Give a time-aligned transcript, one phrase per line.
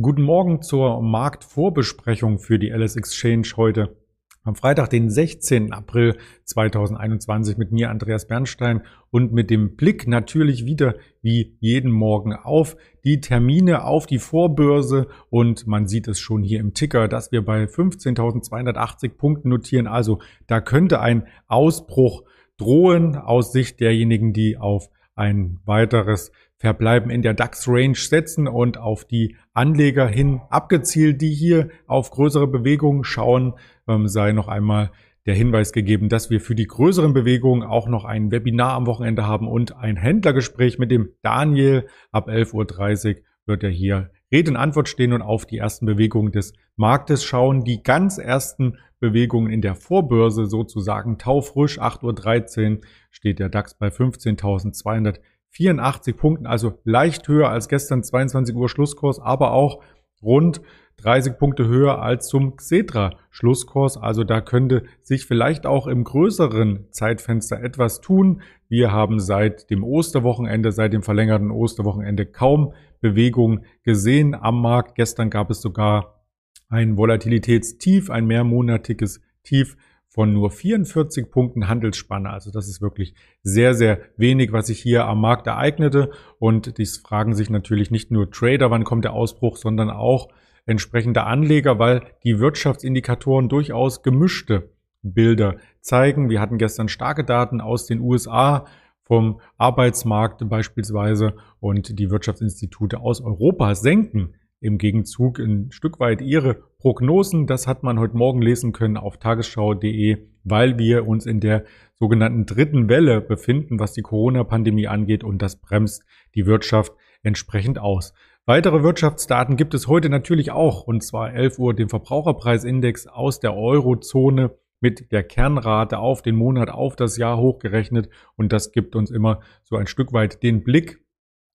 [0.00, 3.96] Guten Morgen zur Marktvorbesprechung für die LS Exchange heute
[4.44, 5.72] am Freitag, den 16.
[5.72, 12.32] April 2021 mit mir, Andreas Bernstein und mit dem Blick natürlich wieder wie jeden Morgen
[12.32, 17.32] auf die Termine auf die Vorbörse und man sieht es schon hier im Ticker, dass
[17.32, 19.88] wir bei 15.280 Punkten notieren.
[19.88, 22.22] Also da könnte ein Ausbruch
[22.56, 29.04] drohen aus Sicht derjenigen, die auf ein weiteres Verbleiben in der DAX-Range setzen und auf
[29.04, 33.54] die Anleger hin abgezielt, die hier auf größere Bewegungen schauen,
[33.86, 34.90] ähm, sei noch einmal
[35.26, 39.26] der Hinweis gegeben, dass wir für die größeren Bewegungen auch noch ein Webinar am Wochenende
[39.26, 41.86] haben und ein Händlergespräch mit dem Daniel.
[42.12, 46.32] Ab 11.30 Uhr wird er hier Rede und Antwort stehen und auf die ersten Bewegungen
[46.32, 47.64] des Marktes schauen.
[47.64, 51.78] Die ganz ersten Bewegungen in der Vorbörse sozusagen taufrisch.
[51.78, 58.54] 8.13 Uhr steht der DAX bei 15.200 84 Punkten, also leicht höher als gestern 22
[58.54, 59.82] Uhr Schlusskurs, aber auch
[60.22, 60.60] rund
[60.98, 63.96] 30 Punkte höher als zum Xetra Schlusskurs.
[63.96, 68.42] Also da könnte sich vielleicht auch im größeren Zeitfenster etwas tun.
[68.68, 74.96] Wir haben seit dem Osterwochenende, seit dem verlängerten Osterwochenende kaum Bewegung gesehen am Markt.
[74.96, 76.24] Gestern gab es sogar
[76.68, 79.76] ein Volatilitätstief, ein mehrmonatiges Tief
[80.18, 82.28] von nur 44 Punkten Handelsspanne.
[82.30, 86.10] Also das ist wirklich sehr, sehr wenig, was sich hier am Markt ereignete.
[86.40, 90.26] Und dies fragen sich natürlich nicht nur Trader, wann kommt der Ausbruch, sondern auch
[90.66, 94.70] entsprechende Anleger, weil die Wirtschaftsindikatoren durchaus gemischte
[95.02, 96.30] Bilder zeigen.
[96.30, 98.66] Wir hatten gestern starke Daten aus den USA
[99.04, 106.54] vom Arbeitsmarkt beispielsweise und die Wirtschaftsinstitute aus Europa senken im Gegenzug ein Stück weit ihre
[106.78, 107.46] Prognosen.
[107.46, 112.46] Das hat man heute Morgen lesen können auf tagesschau.de, weil wir uns in der sogenannten
[112.46, 118.14] dritten Welle befinden, was die Corona-Pandemie angeht und das bremst die Wirtschaft entsprechend aus.
[118.46, 123.54] Weitere Wirtschaftsdaten gibt es heute natürlich auch, und zwar 11 Uhr den Verbraucherpreisindex aus der
[123.54, 128.08] Eurozone mit der Kernrate auf den Monat, auf das Jahr hochgerechnet.
[128.36, 131.04] Und das gibt uns immer so ein Stück weit den Blick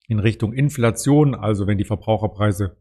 [0.08, 1.34] in Richtung Inflation.
[1.34, 2.78] Also wenn die Verbraucherpreise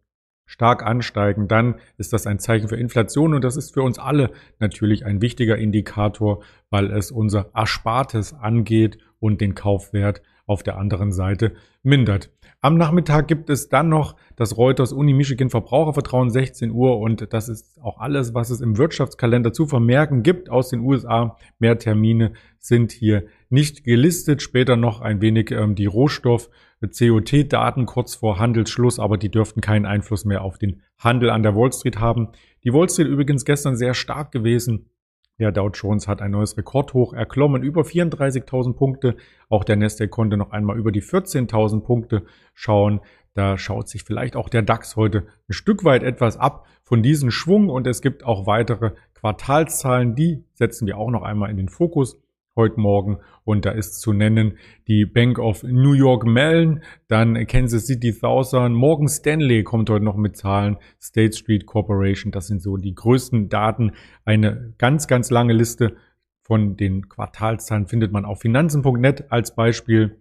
[0.47, 4.31] stark ansteigen, dann ist das ein Zeichen für Inflation und das ist für uns alle
[4.59, 11.13] natürlich ein wichtiger Indikator, weil es unser Erspartes angeht und den Kaufwert auf der anderen
[11.13, 11.53] Seite
[11.83, 12.31] mindert.
[12.61, 17.49] Am Nachmittag gibt es dann noch das Reuters Uni Michigan Verbrauchervertrauen 16 Uhr und das
[17.49, 21.37] ist auch alles, was es im Wirtschaftskalender zu vermerken gibt aus den USA.
[21.59, 24.43] Mehr Termine sind hier nicht gelistet.
[24.43, 26.51] Später noch ein wenig ähm, die Rohstoff
[26.89, 31.55] COT-Daten kurz vor Handelsschluss, aber die dürften keinen Einfluss mehr auf den Handel an der
[31.55, 32.29] Wall Street haben.
[32.65, 34.91] Die Wall Street übrigens gestern sehr stark gewesen.
[35.39, 39.17] Der Dow Jones hat ein neues Rekordhoch erklommen, über 34.000 Punkte.
[39.49, 43.01] Auch der Nasdaq konnte noch einmal über die 14.000 Punkte schauen.
[43.35, 47.31] Da schaut sich vielleicht auch der DAX heute ein Stück weit etwas ab von diesem
[47.31, 51.69] Schwung und es gibt auch weitere Quartalszahlen, die setzen wir auch noch einmal in den
[51.69, 52.22] Fokus
[52.57, 53.19] heute Morgen.
[53.45, 58.75] Und da ist zu nennen die Bank of New York Mellon, dann Kansas City Thousand,
[58.75, 63.49] Morgan Stanley kommt heute noch mit Zahlen, State Street Corporation, das sind so die größten
[63.49, 63.93] Daten.
[64.25, 65.97] Eine ganz, ganz lange Liste
[66.43, 70.19] von den Quartalszahlen findet man auf finanzen.net als Beispiel.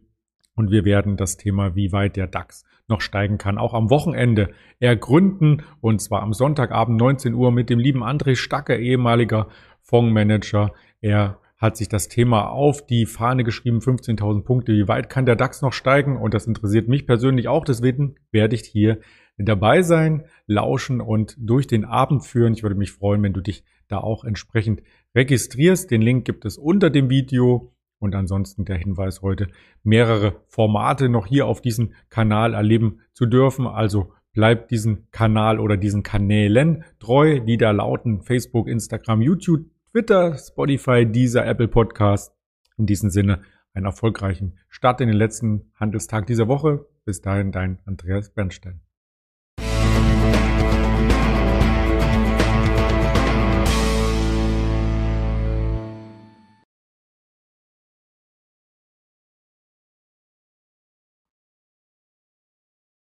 [0.56, 4.52] Und wir werden das Thema, wie weit der DAX noch steigen kann, auch am Wochenende
[4.80, 5.63] ergründen.
[5.80, 9.48] Und zwar am Sonntagabend 19 Uhr mit dem lieben André Stacke, ehemaliger
[9.81, 10.74] Fondsmanager.
[11.00, 14.74] Er hat sich das Thema auf die Fahne geschrieben, 15.000 Punkte.
[14.74, 16.18] Wie weit kann der DAX noch steigen?
[16.18, 17.64] Und das interessiert mich persönlich auch.
[17.64, 19.00] Deswegen werde ich hier
[19.38, 22.54] dabei sein, lauschen und durch den Abend führen.
[22.54, 24.82] Ich würde mich freuen, wenn du dich da auch entsprechend
[25.16, 25.92] registrierst.
[25.92, 27.72] Den Link gibt es unter dem Video.
[28.00, 29.50] Und ansonsten der Hinweis heute,
[29.84, 33.68] mehrere Formate noch hier auf diesem Kanal erleben zu dürfen.
[33.68, 40.38] Also bleibt diesen Kanal oder diesen Kanälen treu, die da lauten Facebook, Instagram, YouTube, Twitter,
[40.38, 42.34] Spotify, dieser Apple Podcast.
[42.78, 43.42] In diesem Sinne
[43.74, 46.86] einen erfolgreichen Start in den letzten Handelstag dieser Woche.
[47.04, 48.80] Bis dahin dein Andreas Bernstein.